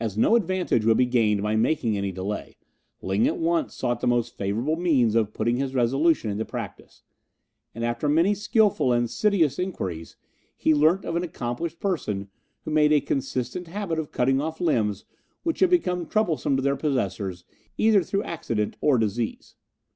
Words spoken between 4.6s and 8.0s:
means of putting his resolution into practice, and